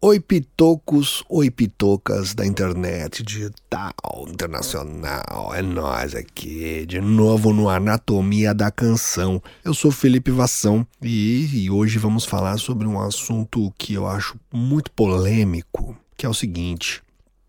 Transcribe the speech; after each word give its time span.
Oi 0.00 0.20
pitocos, 0.20 1.24
oi 1.28 1.50
pitocas 1.50 2.32
da 2.32 2.46
internet 2.46 3.20
digital 3.20 3.92
internacional. 4.28 5.52
É 5.52 5.60
nós 5.60 6.14
aqui, 6.14 6.86
de 6.86 7.00
novo 7.00 7.52
no 7.52 7.68
Anatomia 7.68 8.54
da 8.54 8.70
Canção. 8.70 9.42
Eu 9.64 9.74
sou 9.74 9.90
Felipe 9.90 10.30
Vassão 10.30 10.86
e, 11.02 11.64
e 11.64 11.68
hoje 11.68 11.98
vamos 11.98 12.24
falar 12.24 12.58
sobre 12.58 12.86
um 12.86 13.00
assunto 13.00 13.74
que 13.76 13.94
eu 13.94 14.06
acho 14.06 14.38
muito 14.52 14.88
polêmico, 14.92 15.98
que 16.16 16.24
é 16.24 16.28
o 16.28 16.34
seguinte: 16.34 17.02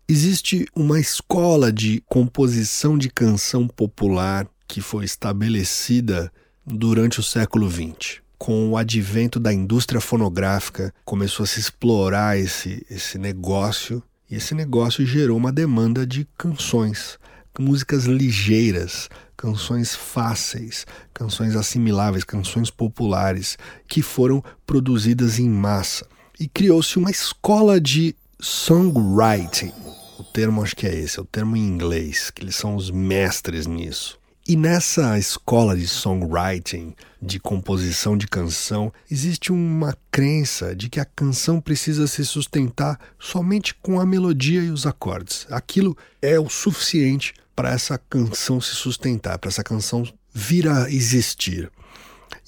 existe 0.08 0.66
uma 0.74 0.98
escola 0.98 1.72
de 1.72 2.02
composição 2.08 2.98
de 2.98 3.08
canção 3.10 3.68
popular 3.68 4.44
que 4.66 4.80
foi 4.80 5.04
estabelecida 5.04 6.32
durante 6.66 7.20
o 7.20 7.22
século 7.22 7.70
XX 7.70 8.20
com 8.40 8.70
o 8.70 8.76
advento 8.78 9.38
da 9.38 9.52
indústria 9.52 10.00
fonográfica, 10.00 10.94
começou 11.04 11.44
a 11.44 11.46
se 11.46 11.60
explorar 11.60 12.38
esse, 12.38 12.86
esse 12.88 13.18
negócio, 13.18 14.02
e 14.30 14.36
esse 14.36 14.54
negócio 14.54 15.04
gerou 15.04 15.36
uma 15.36 15.52
demanda 15.52 16.06
de 16.06 16.26
canções, 16.38 17.18
músicas 17.58 18.06
ligeiras, 18.06 19.10
canções 19.36 19.94
fáceis, 19.94 20.86
canções 21.12 21.54
assimiláveis, 21.54 22.24
canções 22.24 22.70
populares, 22.70 23.58
que 23.86 24.00
foram 24.00 24.42
produzidas 24.64 25.38
em 25.38 25.50
massa. 25.50 26.06
E 26.40 26.48
criou-se 26.48 26.98
uma 26.98 27.10
escola 27.10 27.78
de 27.78 28.16
songwriting. 28.40 29.70
O 30.18 30.24
termo 30.24 30.62
acho 30.62 30.74
que 30.74 30.86
é 30.86 30.94
esse, 30.94 31.18
é 31.18 31.22
o 31.22 31.26
termo 31.26 31.58
em 31.58 31.66
inglês, 31.66 32.30
que 32.30 32.42
eles 32.42 32.56
são 32.56 32.74
os 32.74 32.90
mestres 32.90 33.66
nisso. 33.66 34.18
E 34.50 34.56
nessa 34.56 35.16
escola 35.16 35.76
de 35.76 35.86
songwriting, 35.86 36.96
de 37.22 37.38
composição 37.38 38.18
de 38.18 38.26
canção, 38.26 38.92
existe 39.08 39.52
uma 39.52 39.96
crença 40.10 40.74
de 40.74 40.88
que 40.88 40.98
a 40.98 41.04
canção 41.04 41.60
precisa 41.60 42.08
se 42.08 42.24
sustentar 42.26 42.98
somente 43.16 43.72
com 43.76 44.00
a 44.00 44.04
melodia 44.04 44.60
e 44.60 44.70
os 44.72 44.88
acordes. 44.88 45.46
Aquilo 45.52 45.96
é 46.20 46.36
o 46.36 46.48
suficiente 46.48 47.32
para 47.54 47.70
essa 47.70 47.96
canção 47.96 48.60
se 48.60 48.74
sustentar, 48.74 49.38
para 49.38 49.50
essa 49.50 49.62
canção 49.62 50.02
vir 50.34 50.66
a 50.66 50.90
existir. 50.90 51.70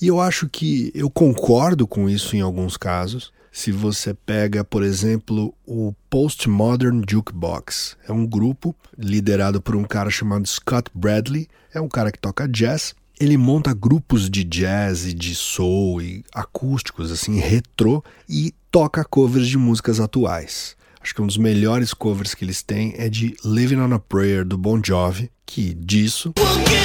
E 0.00 0.08
eu 0.08 0.20
acho 0.20 0.48
que 0.48 0.90
eu 0.96 1.08
concordo 1.08 1.86
com 1.86 2.10
isso 2.10 2.34
em 2.34 2.40
alguns 2.40 2.76
casos, 2.76 3.32
se 3.52 3.70
você 3.70 4.14
pega, 4.14 4.64
por 4.64 4.82
exemplo, 4.82 5.54
o 5.66 5.94
Postmodern 6.08 7.04
Jukebox. 7.08 7.98
É 8.08 8.12
um 8.12 8.26
grupo 8.26 8.74
liderado 8.98 9.60
por 9.60 9.76
um 9.76 9.84
cara 9.84 10.08
chamado 10.08 10.48
Scott 10.48 10.90
Bradley. 10.94 11.46
É 11.74 11.80
um 11.80 11.88
cara 11.88 12.10
que 12.10 12.18
toca 12.18 12.48
jazz. 12.48 12.94
Ele 13.20 13.36
monta 13.36 13.74
grupos 13.74 14.30
de 14.30 14.42
jazz 14.42 15.04
e 15.04 15.12
de 15.12 15.34
soul 15.34 16.00
e 16.00 16.24
acústicos, 16.34 17.12
assim, 17.12 17.38
retrô, 17.38 18.02
e 18.26 18.54
toca 18.70 19.04
covers 19.04 19.46
de 19.46 19.58
músicas 19.58 20.00
atuais. 20.00 20.74
Acho 21.00 21.14
que 21.14 21.20
um 21.20 21.26
dos 21.26 21.36
melhores 21.36 21.92
covers 21.92 22.34
que 22.34 22.44
eles 22.44 22.62
têm 22.62 22.94
é 22.96 23.08
de 23.08 23.36
Living 23.44 23.76
on 23.76 23.92
a 23.92 23.98
Prayer 23.98 24.46
do 24.46 24.56
Bon 24.56 24.80
Jovi, 24.82 25.30
que 25.44 25.74
disso. 25.74 26.32
We'll 26.38 26.82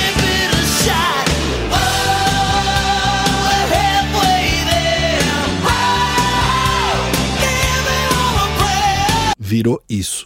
virou 9.48 9.82
isso. 9.90 10.26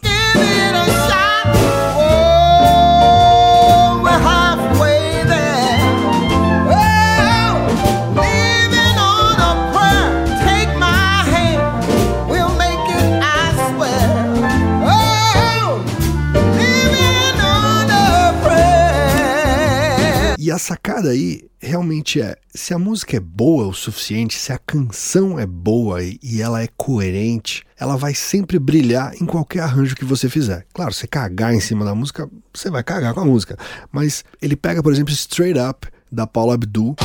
A 21.02 21.04
sacada 21.04 21.10
aí 21.10 21.44
realmente 21.60 22.20
é: 22.20 22.36
se 22.54 22.72
a 22.72 22.78
música 22.78 23.16
é 23.16 23.20
boa 23.20 23.66
o 23.66 23.74
suficiente, 23.74 24.38
se 24.38 24.52
a 24.52 24.58
canção 24.58 25.38
é 25.38 25.46
boa 25.46 26.02
e 26.02 26.40
ela 26.40 26.62
é 26.62 26.68
coerente, 26.76 27.64
ela 27.78 27.96
vai 27.96 28.14
sempre 28.14 28.58
brilhar 28.58 29.12
em 29.20 29.26
qualquer 29.26 29.60
arranjo 29.60 29.96
que 29.96 30.04
você 30.04 30.28
fizer. 30.28 30.64
Claro, 30.72 30.92
você 30.92 31.06
cagar 31.06 31.52
em 31.52 31.60
cima 31.60 31.84
da 31.84 31.94
música, 31.94 32.28
você 32.54 32.70
vai 32.70 32.82
cagar 32.82 33.14
com 33.14 33.20
a 33.20 33.24
música. 33.24 33.56
Mas 33.90 34.24
ele 34.40 34.56
pega, 34.56 34.82
por 34.82 34.92
exemplo, 34.92 35.12
Straight 35.12 35.58
Up, 35.58 35.88
da 36.10 36.26
Paula 36.26 36.54
Abdul. 36.54 36.96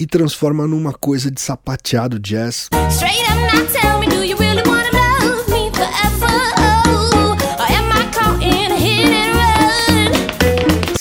E 0.00 0.06
transforma 0.06 0.66
numa 0.66 0.92
coisa 0.92 1.30
de 1.30 1.40
sapateado 1.40 2.18
jazz. 2.18 2.68
Straight 2.90 3.22
up, 3.22 3.56
now 3.56 3.66
tell 3.72 3.98
me, 3.98 4.06
do 4.06 4.22
you 4.22 4.36
really 4.36 4.62
wanna 4.68 4.93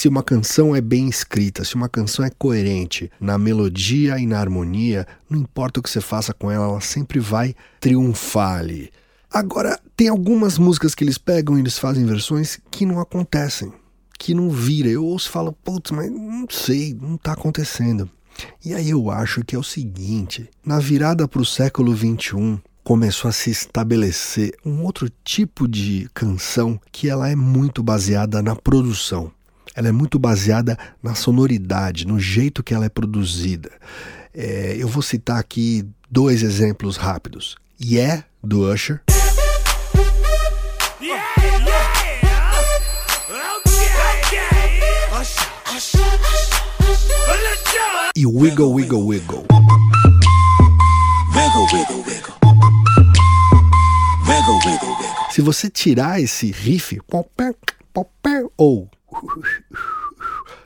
se 0.04 0.10
uma 0.10 0.22
canção 0.22 0.76
é 0.76 0.82
bem 0.82 1.08
escrita, 1.08 1.64
se 1.64 1.76
uma 1.76 1.88
canção 1.88 2.26
é 2.26 2.30
coerente 2.30 3.10
na 3.22 3.38
melodia 3.38 4.20
e 4.20 4.28
na 4.28 4.38
harmonia, 4.38 5.08
não 5.30 5.40
importa 5.40 5.80
o 5.80 5.84
que 5.84 5.90
você 5.90 6.02
faça 6.02 6.34
com 6.34 6.52
ela, 6.52 6.66
ela 6.66 6.82
sempre 6.82 7.22
vai 7.22 7.56
triunfar 7.80 8.60
ali. 8.60 8.92
Agora, 9.32 9.80
tem 9.96 10.10
algumas 10.10 10.58
músicas 10.58 10.94
que 10.94 11.06
eles 11.06 11.18
pegam 11.18 11.56
e 11.56 11.62
eles 11.62 11.80
fazem 11.80 12.06
versões 12.06 12.60
que 12.70 12.86
não 12.86 13.00
acontecem, 13.00 13.72
que 14.20 14.34
não 14.34 14.50
vira. 14.50 14.90
Eu 14.90 15.06
ouço 15.06 15.30
e 15.30 15.32
falo, 15.32 15.54
putz, 15.54 15.92
mas 15.92 16.12
não 16.12 16.48
sei, 16.50 16.94
não 16.94 17.16
está 17.16 17.32
acontecendo. 17.32 18.10
E 18.66 18.74
aí 18.74 18.90
eu 18.90 19.10
acho 19.10 19.42
que 19.46 19.56
é 19.56 19.60
o 19.60 19.64
seguinte: 19.64 20.50
na 20.66 20.80
virada 20.80 21.30
para 21.30 21.42
o 21.42 21.46
século 21.46 21.96
XXI, 21.96 22.62
começou 22.84 23.30
a 23.30 23.32
se 23.32 23.52
estabelecer 23.52 24.54
um 24.66 24.84
outro 24.84 25.10
tipo 25.24 25.66
de 25.66 26.10
canção 26.14 26.78
que 26.92 27.08
ela 27.08 27.30
é 27.30 27.38
muito 27.38 27.82
baseada 27.82 28.42
na 28.42 28.54
produção 28.54 29.32
ela 29.76 29.88
é 29.88 29.92
muito 29.92 30.20
baseada 30.20 30.78
na 31.02 31.16
sonoridade, 31.16 32.06
no 32.06 32.20
jeito 32.20 32.64
que 32.64 32.74
ela 32.74 32.86
é 32.86 32.90
produzida. 32.90 33.72
É, 34.34 34.76
eu 34.78 34.88
vou 34.88 35.02
citar 35.02 35.40
aqui 35.40 35.86
dois 36.10 36.44
exemplos 36.44 36.98
rápidos. 36.98 37.56
Yeah, 37.82 38.24
do 38.44 38.72
Usher. 38.72 39.02
E 48.16 48.28
Wiggle, 48.28 48.72
Wiggle, 48.72 49.08
Wiggle. 49.08 49.46
Wiggle, 51.36 51.68
wiggle, 51.74 52.04
wiggle. 52.06 52.34
Wiggle, 54.28 54.60
wiggle, 54.66 54.90
wiggle. 54.90 55.32
Se 55.32 55.42
você 55.42 55.68
tirar 55.68 56.22
esse 56.22 56.52
riff, 56.52 57.00
ou 58.56 58.88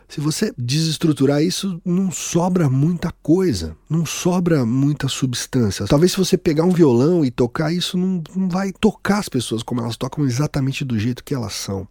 se 0.08 0.22
você 0.22 0.54
desestruturar 0.58 1.44
isso, 1.44 1.82
não 1.84 2.10
sobra 2.10 2.70
muita 2.70 3.12
coisa, 3.22 3.76
não 3.90 4.06
sobra 4.06 4.66
muita 4.66 5.08
substância. 5.08 5.86
Talvez 5.86 6.14
se 6.14 6.18
você 6.18 6.38
pegar 6.38 6.64
um 6.64 6.72
violão 6.72 7.26
e 7.26 7.30
tocar 7.30 7.74
isso, 7.74 7.98
não, 7.98 8.24
não 8.36 8.48
vai 8.48 8.72
tocar 8.72 9.20
as 9.20 9.28
pessoas 9.28 9.62
como 9.62 9.82
elas 9.82 9.98
tocam 9.98 10.26
exatamente 10.26 10.86
do 10.86 10.98
jeito 10.98 11.24
que 11.24 11.36
elas 11.36 11.54
são. 11.54 11.88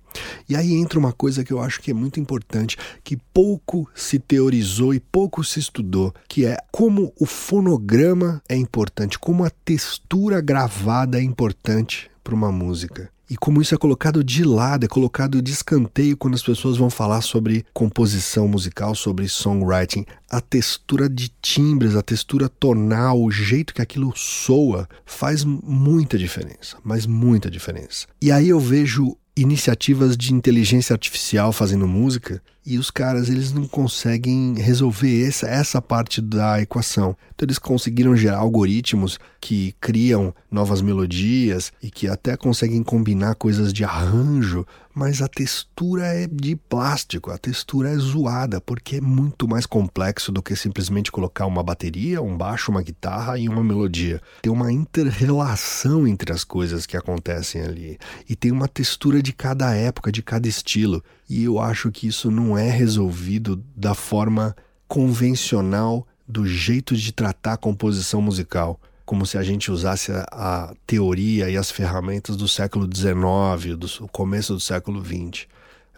E 0.49 0.57
aí 0.57 0.73
entra 0.73 0.99
uma 0.99 1.13
coisa 1.13 1.45
que 1.45 1.53
eu 1.53 1.61
acho 1.61 1.81
que 1.81 1.91
é 1.91 1.95
muito 1.95 2.19
importante, 2.19 2.79
que 3.05 3.19
pouco 3.35 3.89
se 3.95 4.19
teorizou 4.19 4.95
e 4.95 5.01
pouco 5.01 5.45
se 5.45 5.61
estudou, 5.61 6.15
que 6.27 6.47
é 6.47 6.57
como 6.73 7.13
o 7.21 7.27
fonograma 7.27 8.43
é 8.49 8.57
importante, 8.57 9.19
como 9.19 9.45
a 9.45 9.51
textura 9.51 10.41
gravada 10.41 11.19
é 11.19 11.23
importante 11.23 12.11
para 12.25 12.35
uma 12.35 12.51
música. 12.51 13.11
E 13.29 13.37
como 13.37 13.61
isso 13.61 13.75
é 13.75 13.79
colocado 13.79 14.23
de 14.23 14.45
lado, 14.45 14.85
é 14.85 14.89
colocado 14.89 15.43
de 15.43 15.51
escanteio 15.51 16.17
quando 16.17 16.35
as 16.35 16.43
pessoas 16.43 16.77
vão 16.77 16.89
falar 16.89 17.21
sobre 17.23 17.65
composição 17.75 18.47
musical, 18.47 18.95
sobre 18.95 19.29
songwriting. 19.29 20.07
A 20.31 20.41
textura 20.41 21.09
de 21.09 21.33
timbres, 21.43 21.97
a 21.97 22.03
textura 22.03 22.49
tonal, 22.49 23.21
o 23.21 23.31
jeito 23.31 23.75
que 23.75 23.83
aquilo 23.83 24.13
soa 24.15 24.89
faz 25.05 25.45
muita 25.45 26.17
diferença, 26.17 26.77
mas 26.85 27.05
muita 27.05 27.51
diferença. 27.51 28.07
E 28.23 28.31
aí 28.31 28.49
eu 28.49 28.61
vejo 28.61 29.17
iniciativas 29.37 30.17
de 30.17 30.33
inteligência 30.33 30.95
artificial 30.95 31.53
fazendo 31.53 31.87
música 31.87 32.41
e 32.67 32.79
os 32.79 32.91
caras 32.91 33.29
eles 33.29 33.53
não 33.53 33.67
conseguem 33.67 34.55
resolver 34.59 35.29
essa, 35.29 35.47
essa 35.47 35.81
parte 35.81 36.21
da 36.21 36.61
equação. 36.61 37.17
Então 37.33 37.47
eles 37.47 37.61
conseguiram 37.61 38.17
gerar 38.17 38.39
algoritmos 38.39 39.21
que 39.41 39.73
criam 39.81 40.35
novas 40.51 40.83
melodias 40.83 41.73
e 41.81 41.91
que 41.91 42.09
até 42.09 42.37
conseguem 42.37 42.83
combinar 42.83 43.37
coisas 43.37 43.73
de 43.73 43.85
arranjo, 43.85 44.67
mas 44.93 45.23
a 45.23 45.29
textura 45.29 46.07
é 46.07 46.27
de 46.27 46.57
plástico, 46.57 47.31
a 47.31 47.39
textura 47.39 47.91
é 47.91 47.97
zoada, 47.97 48.61
porque 48.61 48.97
é 48.97 49.01
muito 49.01 49.47
mais 49.47 49.67
complexo 49.67 50.33
do 50.33 50.43
que 50.43 50.57
simplesmente 50.57 51.13
colocar 51.13 51.47
uma 51.47 51.63
bateria, 51.63 52.23
um 52.23 52.37
baixo, 52.37 52.71
uma 52.71 52.83
guitarra 52.83 53.39
e 53.39 53.49
uma 53.49 53.63
melodia. 53.63 54.21
Tem 54.43 54.51
uma 54.51 54.73
interrelação 54.73 56.07
entre 56.07 56.33
as 56.33 56.43
coisas 56.43 56.87
que 56.87 56.97
acontecem 56.97 57.63
ali 57.63 57.99
e 58.29 58.35
tem 58.35 58.51
uma 58.51 58.67
textura 58.67 59.23
de 59.23 59.33
cada 59.33 59.73
época, 59.75 60.11
de 60.11 60.23
cada 60.23 60.49
estilo. 60.49 61.05
E 61.29 61.45
eu 61.45 61.59
acho 61.59 61.91
que 61.91 62.07
isso 62.07 62.31
não 62.31 62.57
é 62.57 62.71
resolvido 62.71 63.63
da 63.75 63.95
forma 63.95 64.55
convencional 64.87 66.07
do 66.27 66.47
jeito 66.47 66.97
de 66.97 67.13
tratar 67.13 67.55
a 67.55 67.57
composição 67.57 68.21
musical, 68.21 68.81
como 69.05 69.25
se 69.25 69.39
a 69.39 69.43
gente 69.43 69.71
usasse 69.71 70.13
a, 70.13 70.27
a 70.33 70.75
teoria 70.87 71.49
e 71.49 71.57
as 71.57 71.71
ferramentas 71.71 72.37
do 72.37 72.49
século 72.49 72.89
XIX, 72.93 73.77
do 73.77 74.09
começo 74.09 74.55
do 74.55 74.61
século 74.61 75.05
XX. 75.05 75.47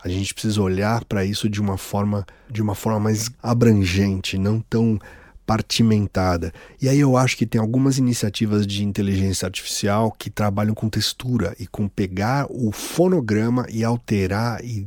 A 0.02 0.08
gente 0.08 0.32
precisa 0.32 0.62
olhar 0.62 1.04
para 1.04 1.24
isso 1.24 1.48
de 1.48 1.60
uma 1.60 1.76
forma 1.76 2.24
de 2.48 2.62
uma 2.62 2.74
forma 2.74 3.00
mais 3.00 3.30
abrangente, 3.42 4.38
não 4.38 4.60
tão 4.60 4.98
partimentada. 5.48 6.52
E 6.80 6.88
aí 6.90 7.00
eu 7.00 7.16
acho 7.16 7.34
que 7.34 7.46
tem 7.46 7.58
algumas 7.58 7.96
iniciativas 7.96 8.66
de 8.66 8.84
inteligência 8.84 9.46
artificial 9.46 10.12
que 10.12 10.28
trabalham 10.28 10.74
com 10.74 10.90
textura 10.90 11.56
e 11.58 11.66
com 11.66 11.88
pegar 11.88 12.46
o 12.50 12.70
fonograma 12.70 13.66
e 13.70 13.82
alterar 13.82 14.62
e 14.62 14.86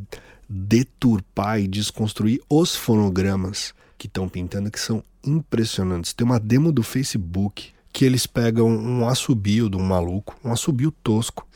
deturpar 0.54 1.62
e 1.62 1.68
desconstruir 1.68 2.42
os 2.50 2.76
fonogramas 2.76 3.74
que 3.98 4.08
estão 4.08 4.28
pintando 4.28 4.70
que 4.70 4.80
são 4.80 5.02
impressionantes. 5.26 6.12
Tem 6.12 6.26
uma 6.26 6.40
demo 6.40 6.72
do 6.72 6.84
Facebook 6.84 7.70
que 7.94 8.04
eles 8.04 8.28
pegam 8.28 8.68
um 8.68 9.08
assobio 9.08 9.70
de 9.70 9.78
um 9.78 9.84
maluco, 9.84 10.36
um 10.44 10.52
assobio 10.52 10.92
tosco. 10.92 11.48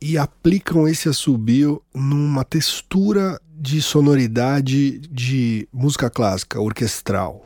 e 0.00 0.16
aplicam 0.16 0.88
esse 0.88 1.06
assobio 1.06 1.82
numa 1.92 2.42
textura 2.42 3.38
de 3.52 3.82
sonoridade 3.82 5.00
de 5.00 5.68
música 5.70 6.08
clássica, 6.08 6.58
orquestral. 6.58 7.44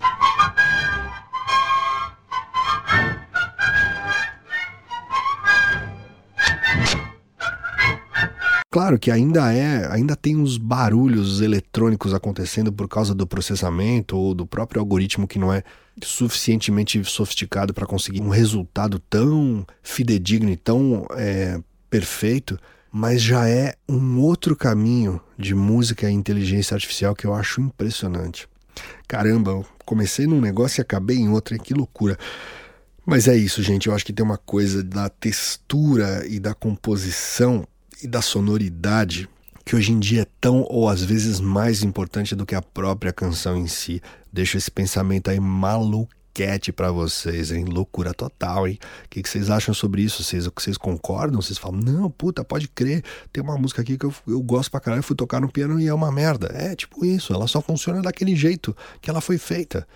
Claro 8.72 8.98
que 8.98 9.10
ainda 9.10 9.52
é, 9.52 9.86
ainda 9.92 10.16
tem 10.16 10.34
uns 10.34 10.56
barulhos 10.56 11.42
eletrônicos 11.42 12.14
acontecendo 12.14 12.72
por 12.72 12.88
causa 12.88 13.14
do 13.14 13.26
processamento 13.26 14.16
ou 14.16 14.34
do 14.34 14.46
próprio 14.46 14.80
algoritmo 14.80 15.28
que 15.28 15.38
não 15.38 15.52
é 15.52 15.62
suficientemente 16.02 17.04
sofisticado 17.04 17.74
para 17.74 17.84
conseguir 17.84 18.22
um 18.22 18.30
resultado 18.30 18.98
tão 18.98 19.66
fidedigno 19.82 20.48
e 20.48 20.56
tão 20.56 21.06
é, 21.10 21.60
perfeito, 21.90 22.58
mas 22.90 23.20
já 23.20 23.46
é 23.46 23.74
um 23.86 24.19
outro 24.19 24.56
caminho 24.56 25.20
de 25.36 25.54
música 25.54 26.10
e 26.10 26.14
inteligência 26.14 26.74
artificial 26.74 27.14
que 27.14 27.26
eu 27.26 27.34
acho 27.34 27.60
impressionante. 27.60 28.48
Caramba, 29.06 29.62
comecei 29.84 30.26
num 30.26 30.40
negócio 30.40 30.80
e 30.80 30.82
acabei 30.82 31.19
em 31.19 31.28
outro, 31.28 31.58
que 31.58 31.74
loucura. 31.74 32.19
Mas 33.04 33.28
é 33.28 33.36
isso, 33.36 33.62
gente. 33.62 33.88
Eu 33.88 33.94
acho 33.94 34.06
que 34.06 34.14
tem 34.14 34.24
uma 34.24 34.38
coisa 34.38 34.82
da 34.82 35.10
textura 35.10 36.26
e 36.26 36.40
da 36.40 36.54
composição 36.54 37.66
e 38.02 38.06
da 38.06 38.20
sonoridade 38.20 39.28
que 39.64 39.76
hoje 39.76 39.93
em 39.93 40.00
dia 40.00 40.22
é 40.22 40.26
tão 40.40 40.66
ou 40.69 40.88
às 40.88 41.02
vezes 41.02 41.38
mais 41.38 41.82
importante 41.82 42.34
do 42.34 42.44
que 42.44 42.54
a 42.54 42.62
própria 42.62 43.12
canção 43.12 43.56
em 43.56 43.69
si. 43.69 44.02
Deixa 44.32 44.58
esse 44.58 44.70
pensamento 44.70 45.31
aí 45.31 45.38
maluco 45.38 46.12
enquete 46.32 46.72
para 46.72 46.90
vocês, 46.90 47.52
hein? 47.52 47.66
Loucura 47.66 48.14
total, 48.14 48.66
hein? 48.66 48.78
O 49.04 49.08
que, 49.10 49.22
que 49.22 49.28
vocês 49.28 49.50
acham 49.50 49.75
sobre 49.75 50.02
isso? 50.02 50.25
Vocês, 50.25 50.46
vocês 50.46 50.78
concordam? 50.78 51.40
Vocês 51.40 51.58
falam, 51.58 51.78
não, 51.81 52.10
puta, 52.10 52.43
pode 52.43 52.69
crer, 52.69 53.04
tem 53.31 53.43
uma 53.43 53.56
música 53.58 53.82
aqui 53.82 53.99
que 53.99 54.06
eu, 54.06 54.14
eu 54.26 54.40
gosto 54.40 54.70
pra 54.70 54.81
caralho, 54.81 55.02
fui 55.02 55.14
tocar 55.14 55.40
no 55.40 55.52
piano 55.52 55.78
e 55.78 55.87
é 55.87 55.94
uma 55.94 56.10
merda. 56.10 56.50
É 56.55 56.75
tipo 56.75 57.05
isso, 57.05 57.34
ela 57.34 57.46
só 57.46 57.60
funciona 57.60 58.00
daquele 58.00 58.34
jeito 58.34 58.75
que 59.00 59.10
ela 59.10 59.20
foi 59.20 59.37
feita. 59.37 59.87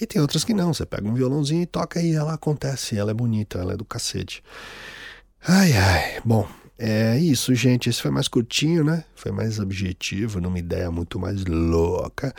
E 0.00 0.06
tem 0.06 0.20
outras 0.20 0.42
que 0.42 0.54
não, 0.54 0.72
você 0.72 0.86
pega 0.86 1.06
um 1.06 1.14
violãozinho 1.14 1.62
e 1.62 1.66
toca 1.66 2.00
e 2.00 2.14
ela 2.14 2.34
acontece, 2.34 2.96
ela 2.96 3.10
é 3.10 3.14
bonita, 3.14 3.58
ela 3.58 3.74
é 3.74 3.76
do 3.76 3.84
cacete. 3.84 4.42
Ai, 5.46 5.72
ai, 5.72 6.20
bom, 6.24 6.48
é 6.84 7.18
isso, 7.18 7.54
gente. 7.54 7.88
Esse 7.88 8.02
foi 8.02 8.10
mais 8.10 8.26
curtinho, 8.26 8.82
né? 8.82 9.04
Foi 9.14 9.30
mais 9.30 9.60
objetivo, 9.60 10.40
numa 10.40 10.58
ideia 10.58 10.90
muito 10.90 11.16
mais 11.16 11.44
louca. 11.44 12.34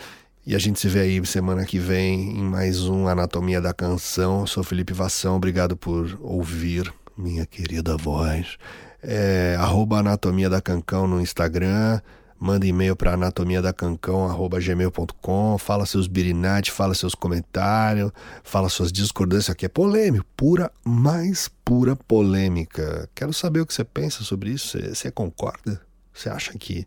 E 0.45 0.53
a 0.53 0.59
gente 0.59 0.81
se 0.81 0.89
vê 0.89 0.99
aí 0.99 1.25
semana 1.25 1.65
que 1.65 1.79
vem 1.79 2.37
em 2.37 2.43
mais 2.43 2.81
um 2.81 3.07
Anatomia 3.07 3.61
da 3.61 3.73
Canção. 3.73 4.41
Eu 4.41 4.47
sou 4.47 4.61
Felipe 4.61 4.91
Vassão, 4.91 5.37
obrigado 5.37 5.77
por 5.77 6.19
ouvir 6.21 6.93
minha 7.17 7.45
querida 7.45 7.95
voz. 7.95 8.57
É, 9.01 9.55
arroba 9.57 9.99
Anatomia 9.99 10.49
da 10.49 10.59
Cancão 10.59 11.07
no 11.07 11.21
Instagram. 11.21 12.01
Manda 12.43 12.67
e-mail 12.67 12.93
para 12.93 13.13
anatomiadacancão.gmail.com, 13.13 15.57
fala 15.57 15.85
seus 15.85 16.07
birinate, 16.07 16.73
fala 16.73 16.93
seus 16.93 17.15
comentários, 17.15 18.11
fala 18.43 18.67
suas 18.67 18.91
discordâncias, 18.91 19.51
aqui 19.51 19.65
é 19.65 19.69
polêmico, 19.69 20.25
pura, 20.35 20.69
mais 20.83 21.49
pura 21.63 21.95
polêmica. 21.95 23.09
Quero 23.15 23.31
saber 23.31 23.61
o 23.61 23.65
que 23.65 23.73
você 23.73 23.85
pensa 23.85 24.25
sobre 24.25 24.49
isso, 24.49 24.77
você, 24.77 24.93
você 24.93 25.09
concorda? 25.09 25.79
Você 26.13 26.27
acha 26.27 26.51
que 26.57 26.85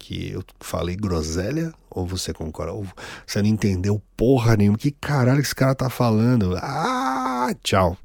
que 0.00 0.32
eu 0.32 0.42
falei 0.58 0.96
groselha? 0.96 1.72
Ou 1.88 2.04
você 2.04 2.32
concorda? 2.32 2.72
Ou 2.72 2.84
você 3.24 3.40
não 3.40 3.48
entendeu 3.48 4.02
porra 4.16 4.56
nenhuma? 4.56 4.78
Que 4.78 4.90
caralho 4.90 5.40
que 5.40 5.46
esse 5.46 5.54
cara 5.54 5.76
tá 5.76 5.88
falando? 5.88 6.56
Ah, 6.56 7.54
tchau. 7.62 7.96